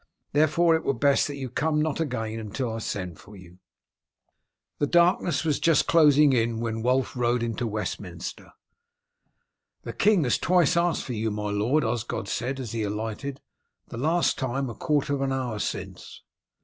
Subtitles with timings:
[0.33, 3.59] Therefore, it were best that you come not again until I send for you."
[4.79, 8.51] The darkness was just closing in when Wulf rode into Westminster.
[9.83, 13.41] "The king has twice asked for you, my lord," Osgod said, as he alighted.
[13.89, 16.23] "The last time a quarter of an hour since."